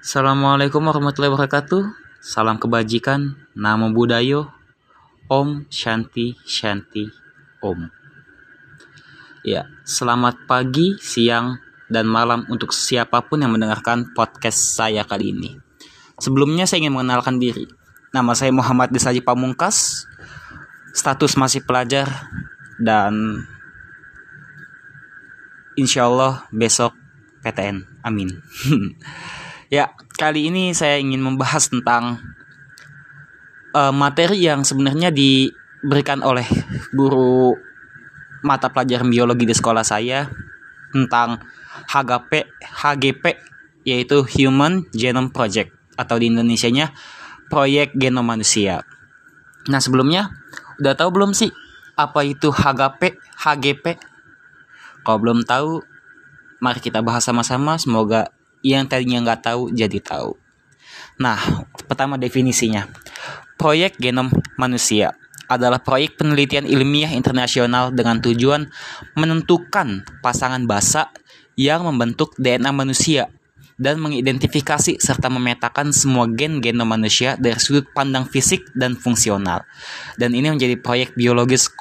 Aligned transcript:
Assalamualaikum 0.00 0.80
warahmatullahi 0.80 1.28
wabarakatuh. 1.28 1.92
Salam 2.24 2.56
kebajikan, 2.56 3.36
namo 3.52 3.92
budayo, 3.92 4.48
Om 5.28 5.68
Shanti 5.68 6.40
Shanti 6.40 7.04
Om. 7.60 7.84
Ya, 9.44 9.68
selamat 9.84 10.48
pagi, 10.48 10.96
siang, 11.04 11.60
dan 11.92 12.08
malam 12.08 12.48
untuk 12.48 12.72
siapa 12.72 13.20
pun 13.28 13.44
yang 13.44 13.52
mendengarkan 13.52 14.16
podcast 14.16 14.72
saya 14.72 15.04
kali 15.04 15.36
ini. 15.36 15.60
Sebelumnya 16.16 16.64
saya 16.64 16.80
ingin 16.80 16.96
mengenalkan 16.96 17.36
diri. 17.36 17.68
Nama 18.16 18.32
saya 18.32 18.56
Muhammad 18.56 18.96
Desaji 18.96 19.20
Pamungkas, 19.20 20.08
status 20.96 21.36
masih 21.36 21.60
pelajar, 21.60 22.08
dan 22.80 23.44
insya 25.76 26.08
Allah 26.08 26.48
besok 26.48 26.96
PTN. 27.44 27.84
Amin. 28.00 28.40
ya, 29.70 29.94
kali 30.18 30.50
ini 30.50 30.74
saya 30.74 30.98
ingin 30.98 31.22
membahas 31.22 31.70
tentang 31.70 32.18
uh, 33.72 33.94
materi 33.94 34.42
yang 34.42 34.66
sebenarnya 34.66 35.14
diberikan 35.14 36.20
oleh 36.26 36.44
guru 36.92 37.54
mata 38.42 38.68
pelajaran 38.68 39.08
biologi 39.08 39.46
di 39.46 39.54
sekolah 39.54 39.86
saya 39.86 40.28
tentang 40.90 41.38
HGP 41.86 42.50
HGP 42.60 43.24
yaitu 43.86 44.26
Human 44.36 44.84
Genome 44.92 45.32
Project 45.32 45.72
atau 45.96 46.18
di 46.20 46.28
Indonesianya 46.28 46.92
Proyek 47.48 47.96
Genom 47.96 48.26
Manusia. 48.26 48.84
Nah, 49.68 49.80
sebelumnya 49.80 50.32
udah 50.80 50.94
tahu 50.96 51.10
belum 51.12 51.32
sih 51.36 51.52
apa 51.96 52.24
itu 52.24 52.48
HGP 52.48 53.16
HGP? 53.36 53.84
Kalau 55.04 55.18
belum 55.20 55.44
tahu, 55.44 55.80
mari 56.60 56.80
kita 56.80 57.00
bahas 57.00 57.24
sama-sama. 57.24 57.76
Semoga 57.80 58.32
yang 58.60 58.86
tadinya 58.88 59.24
nggak 59.24 59.52
tahu 59.52 59.72
jadi 59.72 59.98
tahu. 60.00 60.36
Nah, 61.20 61.36
pertama 61.84 62.16
definisinya. 62.16 62.88
Proyek 63.60 64.00
Genom 64.00 64.32
Manusia 64.56 65.12
adalah 65.50 65.82
proyek 65.82 66.16
penelitian 66.16 66.64
ilmiah 66.64 67.12
internasional 67.12 67.90
dengan 67.90 68.22
tujuan 68.22 68.70
menentukan 69.18 70.06
pasangan 70.22 70.64
basa 70.64 71.12
yang 71.58 71.84
membentuk 71.84 72.32
DNA 72.38 72.70
manusia 72.72 73.28
dan 73.80 73.96
mengidentifikasi 73.96 75.00
serta 75.00 75.32
memetakan 75.32 75.88
semua 75.96 76.28
gen 76.28 76.60
genom 76.60 76.84
manusia 76.84 77.40
dari 77.40 77.56
sudut 77.56 77.88
pandang 77.96 78.28
fisik 78.28 78.60
dan 78.76 78.92
fungsional. 78.92 79.64
Dan 80.20 80.36
ini 80.36 80.52
menjadi 80.52 80.76
proyek 80.76 81.16
biologis 81.16 81.72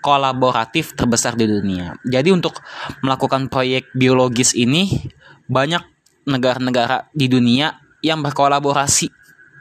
kolaboratif 0.00 0.94
terbesar 0.94 1.34
di 1.34 1.50
dunia. 1.50 1.98
Jadi 2.06 2.30
untuk 2.30 2.62
melakukan 3.02 3.50
proyek 3.50 3.90
biologis 3.90 4.54
ini 4.54 5.10
banyak 5.50 5.82
negara-negara 6.26 7.10
di 7.14 7.26
dunia 7.26 7.78
yang 8.02 8.20
berkolaborasi 8.20 9.10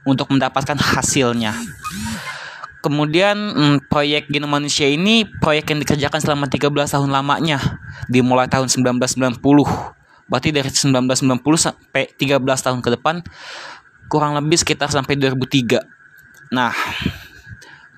untuk 0.05 0.33
mendapatkan 0.33 0.77
hasilnya. 0.77 1.53
Kemudian 2.81 3.37
hmm, 3.37 3.77
proyek 3.93 4.33
genom 4.33 4.49
manusia 4.49 4.89
ini 4.89 5.29
proyek 5.37 5.69
yang 5.69 5.79
dikerjakan 5.85 6.17
selama 6.17 6.49
13 6.49 6.73
tahun 6.73 7.13
lamanya 7.13 7.61
dimulai 8.09 8.49
tahun 8.49 8.73
1990 8.73 9.37
Berarti 10.31 10.55
dari 10.55 10.71
1990 10.71 11.43
sampai 11.59 12.07
13 12.15 12.39
tahun 12.39 12.79
ke 12.79 12.89
depan 12.95 13.19
kurang 14.07 14.39
lebih 14.39 14.55
sekitar 14.63 14.87
sampai 14.87 15.19
2003. 15.19 15.83
Nah, 16.55 16.71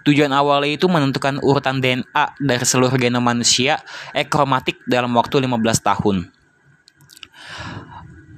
tujuan 0.02 0.34
awalnya 0.34 0.74
itu 0.74 0.90
menentukan 0.90 1.38
urutan 1.46 1.78
DNA 1.78 2.42
dari 2.42 2.66
seluruh 2.66 2.98
genom 2.98 3.22
manusia 3.22 3.78
ekromatik 4.18 4.82
dalam 4.90 5.14
waktu 5.14 5.46
15 5.46 5.62
tahun. 5.86 6.34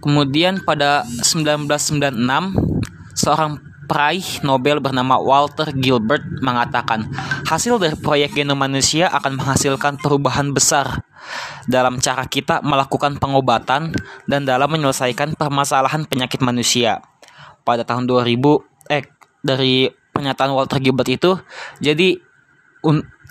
Kemudian 0.06 0.62
pada 0.62 1.02
1996 1.02 2.14
seorang 3.18 3.58
peraih 3.90 4.26
Nobel 4.46 4.78
bernama 4.78 5.18
Walter 5.18 5.74
Gilbert 5.74 6.22
mengatakan, 6.46 7.10
hasil 7.50 7.82
dari 7.82 7.98
proyek 7.98 8.38
genom 8.38 8.54
manusia 8.58 9.10
akan 9.10 9.42
menghasilkan 9.42 9.98
perubahan 9.98 10.54
besar 10.54 11.02
dalam 11.66 11.98
cara 11.98 12.30
kita 12.30 12.62
melakukan 12.62 13.18
pengobatan 13.18 13.98
dan 14.30 14.42
dalam 14.46 14.70
menyelesaikan 14.70 15.34
permasalahan 15.34 16.06
penyakit 16.06 16.38
manusia. 16.46 17.02
Pada 17.66 17.82
tahun 17.82 18.06
2000 18.06 18.94
eh 18.94 19.10
dari 19.42 19.90
pernyataan 19.90 20.54
Walter 20.54 20.78
Gilbert 20.78 21.10
itu, 21.10 21.34
jadi 21.82 22.22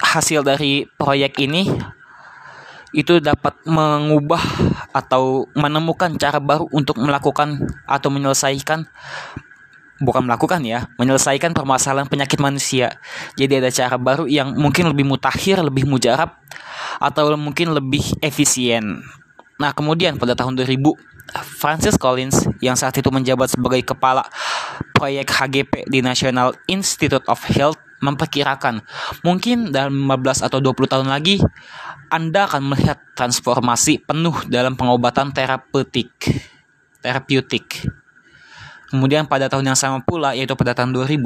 hasil 0.03 0.43
dari 0.43 0.91
proyek 0.99 1.39
ini 1.39 1.71
itu 2.95 3.19
dapat 3.19 3.59
mengubah 3.67 4.41
atau 4.95 5.51
menemukan 5.59 6.15
cara 6.15 6.39
baru 6.39 6.71
untuk 6.71 7.03
melakukan 7.03 7.59
atau 7.91 8.09
menyelesaikan 8.09 8.87
bukan 10.03 10.23
melakukan 10.27 10.63
ya, 10.63 10.87
menyelesaikan 10.99 11.55
permasalahan 11.55 12.07
penyakit 12.07 12.39
manusia. 12.39 12.99
Jadi 13.35 13.59
ada 13.59 13.71
cara 13.75 13.99
baru 13.99 14.31
yang 14.31 14.55
mungkin 14.55 14.91
lebih 14.91 15.07
mutakhir, 15.07 15.59
lebih 15.63 15.87
mujarab 15.91 16.39
atau 17.03 17.35
mungkin 17.35 17.75
lebih 17.75 18.03
efisien. 18.23 19.03
Nah, 19.59 19.71
kemudian 19.75 20.19
pada 20.19 20.35
tahun 20.35 20.59
2000 20.59 20.79
Francis 21.43 21.97
Collins 21.97 22.47
yang 22.61 22.77
saat 22.77 22.95
itu 22.95 23.09
menjabat 23.09 23.55
sebagai 23.55 23.81
kepala 23.83 24.29
proyek 24.93 25.31
HGP 25.31 25.89
di 25.89 26.05
National 26.05 26.53
Institute 26.69 27.25
of 27.27 27.41
Health 27.49 27.81
memperkirakan 28.05 28.85
mungkin 29.25 29.73
dalam 29.73 29.97
15 30.05 30.45
atau 30.45 30.61
20 30.61 30.93
tahun 30.93 31.09
lagi 31.09 31.41
Anda 32.13 32.45
akan 32.45 32.63
melihat 32.69 33.01
transformasi 33.17 34.05
penuh 34.05 34.37
dalam 34.47 34.77
pengobatan 34.77 35.33
terapeutik. 35.33 36.13
Terapeutik. 37.01 37.89
Kemudian 38.93 39.27
pada 39.27 39.51
tahun 39.51 39.75
yang 39.75 39.79
sama 39.79 40.05
pula, 40.07 40.37
yaitu 40.39 40.55
pada 40.55 40.77
tahun 40.77 40.95
2000, 40.95 41.19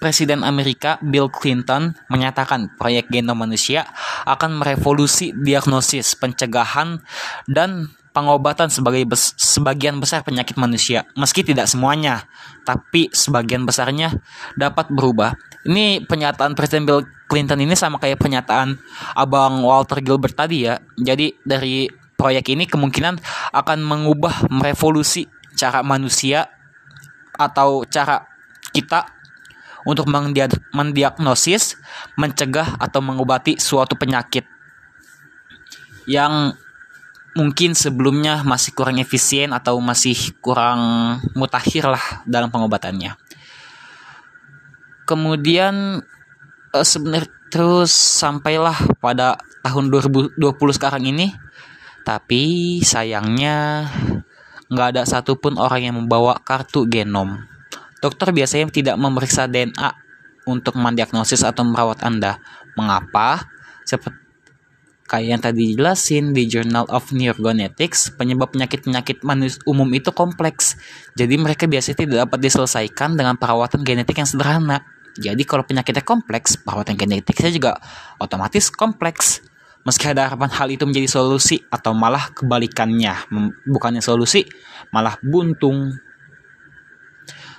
Presiden 0.00 0.42
Amerika 0.42 0.98
Bill 1.00 1.30
Clinton 1.30 1.94
menyatakan 2.10 2.72
proyek 2.76 3.08
genom 3.08 3.38
manusia 3.38 3.88
akan 4.26 4.60
merevolusi 4.60 5.32
diagnosis, 5.32 6.18
pencegahan, 6.18 7.00
dan 7.48 7.94
pengobatan 8.14 8.70
sebagai 8.70 9.02
bes 9.10 9.34
sebagian 9.34 9.98
besar 9.98 10.22
penyakit 10.22 10.54
manusia. 10.54 11.02
Meski 11.18 11.42
tidak 11.42 11.66
semuanya, 11.66 12.30
tapi 12.62 13.10
sebagian 13.10 13.66
besarnya 13.66 14.14
dapat 14.54 14.88
berubah. 14.94 15.34
Ini 15.66 16.06
pernyataan 16.06 16.54
Presiden 16.54 16.86
Bill 16.86 17.02
Clinton 17.26 17.58
ini 17.58 17.74
sama 17.74 17.98
kayak 17.98 18.22
pernyataan 18.22 18.78
Abang 19.18 19.66
Walter 19.66 19.98
Gilbert 19.98 20.38
tadi 20.38 20.70
ya. 20.70 20.78
Jadi 20.94 21.34
dari 21.42 21.90
proyek 22.14 22.54
ini 22.54 22.70
kemungkinan 22.70 23.18
akan 23.50 23.78
mengubah 23.82 24.46
merevolusi 24.48 25.26
cara 25.58 25.82
manusia 25.82 26.46
atau 27.34 27.82
cara 27.90 28.30
kita 28.70 29.10
untuk 29.84 30.08
mendiagnosis, 30.72 31.76
mencegah 32.16 32.78
atau 32.78 33.04
mengobati 33.04 33.60
suatu 33.60 33.98
penyakit 33.98 34.46
yang 36.08 36.56
mungkin 37.34 37.74
sebelumnya 37.74 38.46
masih 38.46 38.72
kurang 38.72 39.02
efisien 39.02 39.50
atau 39.50 39.78
masih 39.82 40.34
kurang 40.38 40.80
mutakhir 41.34 41.90
lah 41.90 42.22
dalam 42.24 42.48
pengobatannya. 42.48 43.18
Kemudian 45.04 46.00
eh, 46.72 46.86
sebenarnya 46.86 47.28
terus 47.50 47.92
sampailah 47.92 48.74
pada 48.98 49.38
tahun 49.62 49.90
2020 49.90 50.38
sekarang 50.74 51.04
ini, 51.06 51.34
tapi 52.06 52.78
sayangnya 52.82 53.90
nggak 54.70 54.88
ada 54.96 55.02
satupun 55.04 55.60
orang 55.60 55.90
yang 55.90 55.94
membawa 55.98 56.38
kartu 56.40 56.88
genom. 56.88 57.44
Dokter 58.00 58.32
biasanya 58.32 58.68
tidak 58.68 58.96
memeriksa 59.00 59.48
DNA 59.48 59.90
untuk 60.44 60.76
mendiagnosis 60.76 61.40
atau 61.44 61.64
merawat 61.64 62.04
Anda. 62.04 62.36
Mengapa? 62.76 63.48
Seperti 63.84 64.23
kayak 65.04 65.26
yang 65.28 65.40
tadi 65.40 65.72
dijelasin 65.72 66.32
di 66.32 66.48
Journal 66.48 66.88
of 66.88 67.12
Neurogenetics, 67.12 68.16
penyebab 68.16 68.56
penyakit-penyakit 68.56 69.20
umum 69.68 69.88
itu 69.92 70.10
kompleks. 70.16 70.80
Jadi 71.12 71.36
mereka 71.36 71.68
biasanya 71.68 71.96
tidak 72.00 72.16
dapat 72.28 72.38
diselesaikan 72.40 73.14
dengan 73.14 73.36
perawatan 73.36 73.84
genetik 73.84 74.16
yang 74.16 74.28
sederhana. 74.28 74.80
Jadi 75.14 75.44
kalau 75.46 75.62
penyakitnya 75.62 76.02
kompleks, 76.02 76.56
perawatan 76.58 76.96
genetiknya 76.96 77.50
juga 77.52 77.72
otomatis 78.18 78.72
kompleks. 78.72 79.44
Meski 79.84 80.08
ada 80.08 80.32
harapan 80.32 80.48
hal 80.48 80.72
itu 80.72 80.88
menjadi 80.88 81.06
solusi 81.12 81.60
atau 81.68 81.92
malah 81.92 82.32
kebalikannya, 82.32 83.28
bukannya 83.68 84.00
solusi, 84.00 84.48
malah 84.88 85.20
buntung. 85.20 85.92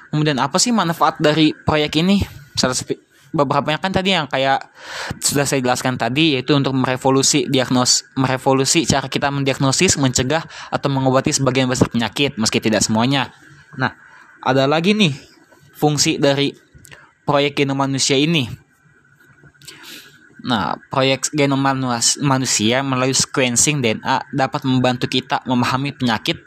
Kemudian 0.10 0.42
apa 0.42 0.58
sih 0.58 0.74
manfaat 0.74 1.22
dari 1.22 1.54
proyek 1.54 2.02
ini? 2.02 2.18
Beberapa 3.36 3.76
kan 3.76 3.92
tadi 3.92 4.16
yang 4.16 4.32
kayak 4.32 4.72
sudah 5.20 5.44
saya 5.44 5.60
jelaskan 5.60 6.00
tadi 6.00 6.40
yaitu 6.40 6.56
untuk 6.56 6.72
merevolusi 6.72 7.52
diagnos 7.52 8.08
merevolusi 8.16 8.88
cara 8.88 9.12
kita 9.12 9.28
mendiagnosis, 9.28 10.00
mencegah 10.00 10.48
atau 10.72 10.88
mengobati 10.88 11.36
sebagian 11.36 11.68
besar 11.68 11.92
penyakit 11.92 12.40
meski 12.40 12.64
tidak 12.64 12.80
semuanya. 12.80 13.36
Nah, 13.76 13.92
ada 14.40 14.64
lagi 14.64 14.96
nih 14.96 15.12
fungsi 15.76 16.16
dari 16.16 16.56
proyek 17.28 17.60
genom 17.60 17.76
manusia 17.76 18.16
ini 18.16 18.66
Nah, 20.46 20.78
proyek 20.94 21.34
genom 21.34 21.58
manusia 22.22 22.86
melalui 22.86 23.18
sequencing 23.18 23.82
DNA 23.82 24.30
dapat 24.30 24.62
membantu 24.62 25.10
kita 25.10 25.42
memahami 25.50 25.90
penyakit 25.98 26.38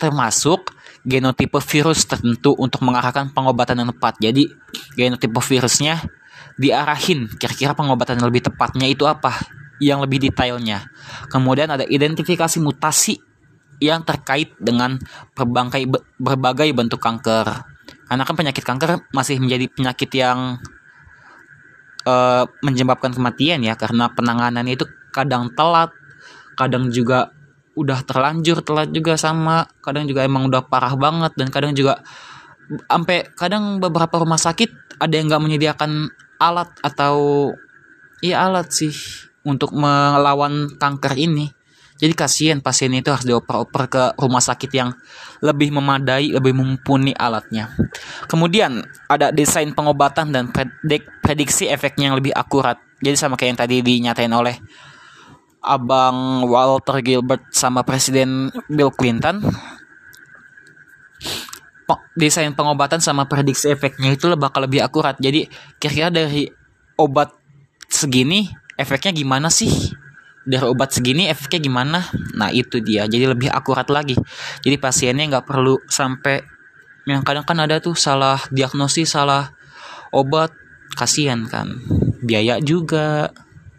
termasuk 0.00 0.72
genotipe 1.04 1.60
virus 1.60 2.08
tertentu 2.08 2.56
untuk 2.56 2.80
mengarahkan 2.80 3.28
pengobatan 3.36 3.84
yang 3.84 3.92
tepat. 3.92 4.16
Jadi 4.24 4.48
genotipe 4.96 5.36
virusnya 5.36 6.00
diarahin 6.56 7.26
kira-kira 7.36 7.72
pengobatan 7.72 8.20
yang 8.20 8.28
lebih 8.28 8.48
tepatnya 8.48 8.86
itu 8.88 9.04
apa 9.08 9.34
yang 9.82 9.98
lebih 9.98 10.22
detailnya. 10.22 10.86
Kemudian 11.26 11.66
ada 11.74 11.82
identifikasi 11.82 12.62
mutasi 12.62 13.18
yang 13.82 14.06
terkait 14.06 14.54
dengan 14.62 14.94
berbagai 15.34 15.90
berbagai 16.22 16.70
bentuk 16.70 17.02
kanker. 17.02 17.66
Karena 18.06 18.22
kan 18.22 18.36
penyakit 18.38 18.62
kanker 18.62 19.10
masih 19.10 19.42
menjadi 19.42 19.66
penyakit 19.74 20.10
yang 20.14 20.62
uh, 22.06 22.44
menyebabkan 22.62 23.10
kematian 23.10 23.58
ya 23.66 23.74
karena 23.74 24.06
penanganannya 24.14 24.78
itu 24.78 24.86
kadang 25.10 25.50
telat, 25.58 25.90
kadang 26.54 26.94
juga 26.94 27.34
udah 27.74 28.04
terlanjur 28.04 28.62
telat 28.62 28.92
juga 28.92 29.18
sama, 29.18 29.66
kadang 29.82 30.06
juga 30.06 30.22
emang 30.22 30.46
udah 30.46 30.62
parah 30.68 30.94
banget 30.94 31.32
dan 31.34 31.48
kadang 31.48 31.72
juga 31.74 32.04
sampai 32.86 33.32
kadang 33.34 33.82
beberapa 33.82 34.22
rumah 34.22 34.38
sakit 34.38 35.00
ada 35.02 35.12
yang 35.12 35.26
nggak 35.28 35.42
menyediakan 35.42 36.12
alat 36.42 36.70
atau 36.82 37.48
iya 38.18 38.42
alat 38.42 38.74
sih 38.74 38.94
untuk 39.46 39.74
melawan 39.74 40.74
kanker 40.74 41.14
ini. 41.14 41.50
Jadi 42.02 42.18
kasihan 42.18 42.58
pasien 42.58 42.90
itu 42.98 43.14
harus 43.14 43.22
dioper-oper 43.22 43.82
ke 43.86 44.02
rumah 44.18 44.42
sakit 44.42 44.70
yang 44.74 44.90
lebih 45.38 45.70
memadai, 45.70 46.34
lebih 46.34 46.50
mumpuni 46.50 47.14
alatnya. 47.14 47.70
Kemudian 48.26 48.82
ada 49.06 49.30
desain 49.30 49.70
pengobatan 49.70 50.34
dan 50.34 50.50
predik, 50.50 51.06
prediksi 51.22 51.70
efeknya 51.70 52.10
yang 52.10 52.18
lebih 52.18 52.34
akurat. 52.34 52.74
Jadi 52.98 53.14
sama 53.14 53.38
kayak 53.38 53.54
yang 53.54 53.60
tadi 53.62 53.76
dinyatain 53.86 54.34
oleh 54.34 54.58
Abang 55.62 56.42
Walter 56.50 56.98
Gilbert 57.06 57.54
sama 57.54 57.86
Presiden 57.86 58.50
Bill 58.66 58.90
Clinton. 58.90 59.38
Desain 62.16 62.52
pengobatan 62.56 63.00
sama 63.00 63.28
prediksi 63.28 63.68
efeknya 63.68 64.14
itu 64.14 64.28
bakal 64.36 64.64
lebih 64.64 64.80
akurat. 64.80 65.16
Jadi 65.20 65.48
kira-kira 65.76 66.08
dari 66.08 66.48
obat 66.96 67.32
segini 67.88 68.48
efeknya 68.76 69.12
gimana 69.12 69.52
sih? 69.52 69.92
dari 70.42 70.66
obat 70.66 70.90
segini 70.90 71.30
efeknya 71.30 71.60
gimana? 71.62 71.98
Nah 72.34 72.50
itu 72.50 72.82
dia. 72.82 73.06
Jadi 73.06 73.24
lebih 73.26 73.48
akurat 73.50 73.86
lagi. 73.88 74.18
Jadi 74.62 74.76
pasiennya 74.78 75.38
nggak 75.38 75.46
perlu 75.46 75.78
sampai 75.86 76.42
yang 77.06 77.26
kadang 77.26 77.42
kan 77.46 77.58
ada 77.58 77.82
tuh 77.82 77.94
salah 77.94 78.38
diagnosis 78.50 79.14
salah 79.14 79.54
obat. 80.10 80.50
Kasihan 80.92 81.48
kan. 81.48 81.72
Biaya 82.20 82.60
juga. 82.60 83.32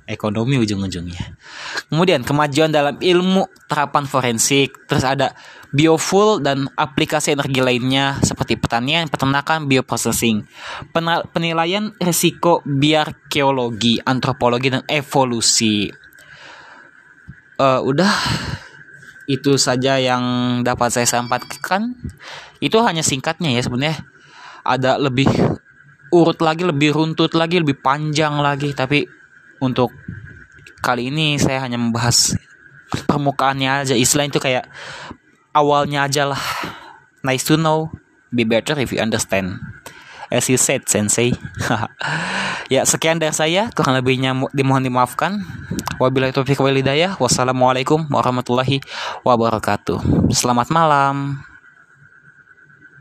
Ekonomi 0.03 0.59
ujung-ujungnya. 0.59 1.39
Kemudian 1.87 2.27
kemajuan 2.27 2.73
dalam 2.73 2.99
ilmu 2.99 3.47
terapan 3.71 4.03
forensik. 4.03 4.83
Terus 4.89 5.05
ada 5.07 5.31
biofuel 5.73 6.37
dan 6.45 6.69
aplikasi 6.77 7.33
energi 7.33 7.59
lainnya 7.65 8.21
seperti 8.21 8.61
pertanian, 8.61 9.09
peternakan, 9.09 9.65
bioprocessing, 9.65 10.45
penilaian 11.33 11.89
risiko 11.97 12.61
biarkeologi, 12.61 13.97
antropologi 14.05 14.69
dan 14.69 14.85
evolusi. 14.85 15.89
Uh, 17.57 17.81
udah. 17.81 18.13
Itu 19.23 19.55
saja 19.57 19.97
yang 19.97 20.23
dapat 20.61 20.93
saya 20.93 21.07
sampaikan. 21.09 21.97
Itu 22.61 22.83
hanya 22.85 23.01
singkatnya 23.01 23.55
ya 23.55 23.65
sebenarnya. 23.65 24.03
Ada 24.61 25.01
lebih 25.01 25.25
urut 26.13 26.37
lagi 26.43 26.67
lebih 26.67 26.93
runtut 26.93 27.33
lagi 27.33 27.57
lebih 27.57 27.81
panjang 27.81 28.37
lagi. 28.37 28.75
Tapi 28.75 29.07
untuk 29.63 29.95
kali 30.83 31.07
ini 31.07 31.39
saya 31.39 31.63
hanya 31.63 31.79
membahas 31.79 32.35
permukaannya 33.07 33.87
aja. 33.87 33.95
Istilah 33.95 34.27
itu 34.27 34.43
kayak 34.43 34.67
awalnya 35.53 36.09
aja 36.09 36.27
lah. 36.27 36.41
Nice 37.23 37.47
to 37.47 37.55
know. 37.55 37.93
Be 38.33 38.43
better 38.43 38.75
if 38.81 38.91
you 38.91 38.99
understand. 38.99 39.61
As 40.33 40.49
you 40.49 40.57
said 40.57 40.89
sensei. 40.89 41.37
Ya 42.71 42.87
sekian 42.87 43.21
dari 43.21 43.35
saya. 43.35 43.69
Kurang 43.75 43.93
lebihnya 43.93 44.33
dimohon 44.55 44.81
dimaafkan. 44.81 45.45
Wabillahi 46.01 46.33
taufiq 46.33 46.57
wassalamualaikum 47.21 48.07
warahmatullahi 48.09 48.81
wabarakatuh. 49.21 50.31
Selamat 50.33 50.73
malam 50.73 51.43